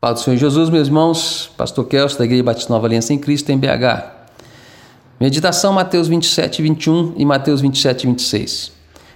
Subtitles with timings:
[0.00, 3.50] Pai do Senhor Jesus, meus irmãos, Pastor Kelso, da Igreja Batista Nova Aliança em Cristo,
[3.50, 4.04] em BH.
[5.18, 8.70] Meditação Mateus 27, 21 e Mateus 27, 26.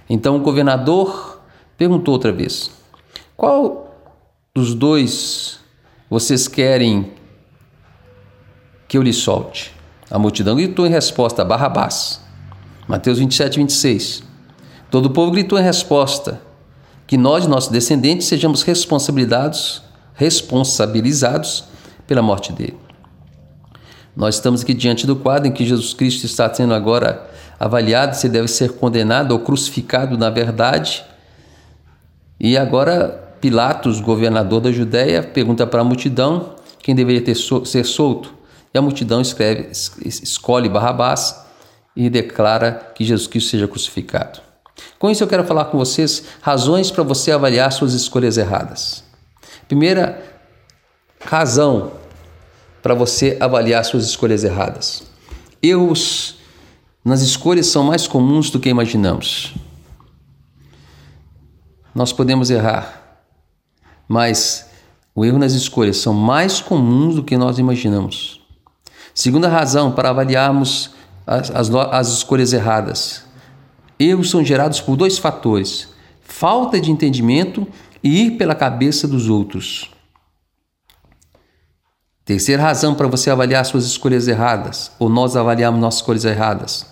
[0.09, 1.39] Então o governador
[1.77, 2.69] perguntou outra vez:
[3.37, 3.95] Qual
[4.53, 5.57] dos dois
[6.09, 7.13] vocês querem
[8.85, 9.73] que eu lhe solte?
[10.11, 12.19] A multidão gritou em resposta: Barrabás.
[12.89, 14.23] Mateus 27, 26.
[14.91, 16.41] Todo o povo gritou em resposta:
[17.07, 21.65] Que nós, nossos descendentes, sejamos responsabilizados responsabilizados
[22.07, 22.77] pela morte dele.
[24.15, 28.29] Nós estamos aqui diante do quadro em que Jesus Cristo está sendo agora avaliado se
[28.29, 31.03] deve ser condenado ou crucificado na verdade.
[32.39, 38.33] E agora Pilatos, governador da Judéia, pergunta para a multidão quem deveria ter ser solto.
[38.73, 41.43] E a multidão escreve, escolhe Barrabás
[41.95, 44.39] e declara que Jesus Cristo seja crucificado.
[44.97, 49.02] Com isso eu quero falar com vocês razões para você avaliar suas escolhas erradas.
[49.73, 50.23] Primeira
[51.19, 51.93] razão
[52.83, 55.01] para você avaliar suas escolhas erradas.
[55.63, 56.35] Erros
[57.03, 59.55] nas escolhas são mais comuns do que imaginamos.
[61.95, 63.17] Nós podemos errar,
[64.07, 64.69] mas
[65.15, 68.41] o erro nas escolhas são mais comuns do que nós imaginamos.
[69.11, 70.91] Segunda razão para avaliarmos
[71.25, 73.23] as, as, as escolhas erradas.
[73.99, 75.87] Erros são gerados por dois fatores:
[76.21, 77.67] falta de entendimento
[78.03, 79.89] e ir pela cabeça dos outros.
[82.25, 86.85] Terceira razão para você avaliar suas escolhas erradas, ou nós avaliarmos nossas escolhas erradas.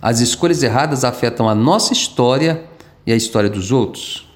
[0.00, 2.64] As escolhas erradas afetam a nossa história
[3.06, 4.28] e a história dos outros.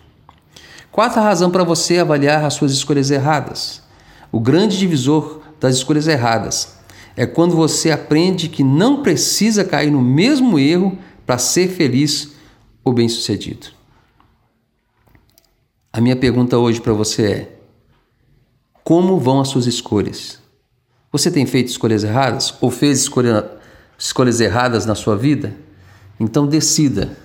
[0.91, 3.83] Quarta razão para você avaliar as suas escolhas erradas.
[4.33, 6.77] O grande divisor das escolhas erradas
[7.17, 12.33] é quando você aprende que não precisa cair no mesmo erro para ser feliz
[12.85, 13.78] ou bem-sucedido.
[15.99, 17.59] A minha pergunta hoje para você é:
[18.85, 20.39] como vão as suas escolhas?
[21.11, 23.51] Você tem feito escolhas erradas ou fez escolha,
[23.99, 25.57] escolhas erradas na sua vida?
[26.21, 27.19] Então decida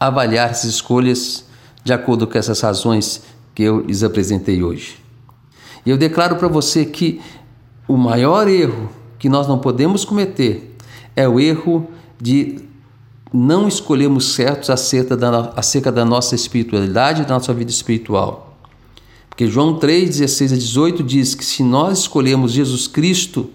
[0.00, 1.44] avaliar essas escolhas
[1.84, 3.24] de acordo com essas razões
[3.54, 4.96] que eu lhes apresentei hoje.
[5.84, 7.20] E eu declaro para você que
[7.86, 10.78] o maior erro que nós não podemos cometer
[11.14, 11.86] é o erro
[12.18, 12.58] de
[13.32, 18.56] não escolhemos certos acerca da, acerca da nossa espiritualidade, da nossa vida espiritual.
[19.28, 23.48] Porque João 3, 16 a 18 diz que se nós escolhemos Jesus Cristo,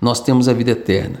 [0.00, 1.20] nós temos a vida eterna.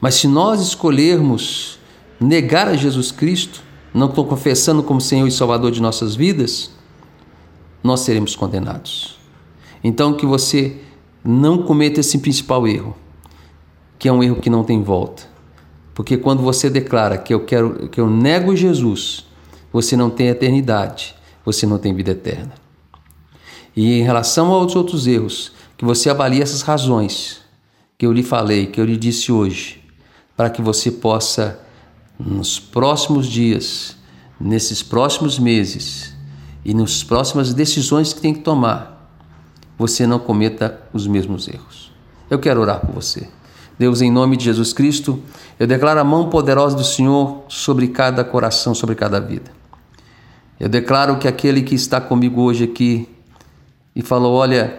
[0.00, 1.78] Mas se nós escolhermos
[2.18, 6.70] negar a Jesus Cristo, não estou confessando como Senhor e Salvador de nossas vidas,
[7.82, 9.18] nós seremos condenados.
[9.84, 10.78] Então que você
[11.22, 12.96] não cometa esse principal erro,
[13.98, 15.28] que é um erro que não tem volta.
[15.94, 19.26] Porque quando você declara que eu quero que eu nego Jesus,
[19.72, 21.14] você não tem eternidade,
[21.44, 22.52] você não tem vida eterna.
[23.76, 27.40] E em relação aos outros erros, que você avalie essas razões
[27.96, 29.82] que eu lhe falei, que eu lhe disse hoje,
[30.36, 31.60] para que você possa
[32.18, 33.96] nos próximos dias,
[34.40, 36.14] nesses próximos meses
[36.64, 39.10] e nas próximas decisões que tem que tomar,
[39.78, 41.90] você não cometa os mesmos erros.
[42.28, 43.28] Eu quero orar por você.
[43.80, 45.18] Deus, em nome de Jesus Cristo,
[45.58, 49.50] eu declaro a mão poderosa do Senhor sobre cada coração, sobre cada vida.
[50.60, 53.08] Eu declaro que aquele que está comigo hoje aqui
[53.96, 54.78] e falou: Olha,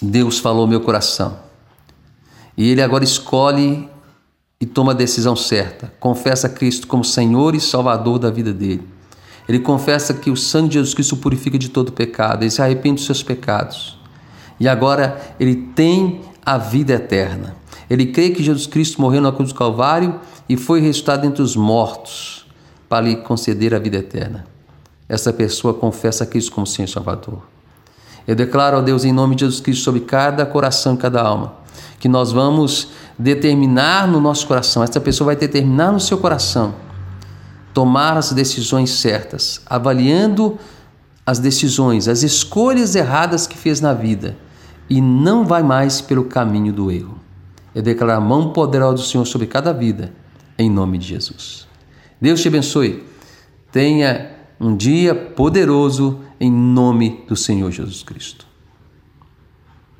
[0.00, 1.36] Deus falou meu coração.
[2.56, 3.86] E ele agora escolhe
[4.58, 5.92] e toma a decisão certa.
[6.00, 8.88] Confessa Cristo como Senhor e Salvador da vida dele.
[9.46, 12.44] Ele confessa que o sangue de Jesus Cristo purifica de todo pecado.
[12.44, 13.98] Ele se arrepende dos seus pecados.
[14.58, 17.65] E agora ele tem a vida eterna.
[17.88, 21.54] Ele crê que Jesus Cristo morreu na cruz do Calvário e foi ressuscitado entre os
[21.54, 22.46] mortos
[22.88, 24.46] para lhe conceder a vida eterna.
[25.08, 27.42] Essa pessoa confessa Cristo como Senhor Salvador.
[28.26, 31.54] Eu declaro, ó Deus, em nome de Jesus Cristo, sobre cada coração e cada alma,
[32.00, 36.74] que nós vamos determinar no nosso coração, essa pessoa vai determinar no seu coração,
[37.72, 40.58] tomar as decisões certas, avaliando
[41.24, 44.36] as decisões, as escolhas erradas que fez na vida
[44.90, 47.25] e não vai mais pelo caminho do erro
[47.76, 50.10] é declarar a mão poderosa do Senhor sobre cada vida,
[50.58, 51.68] em nome de Jesus.
[52.18, 53.04] Deus te abençoe.
[53.70, 58.45] Tenha um dia poderoso em nome do Senhor Jesus Cristo.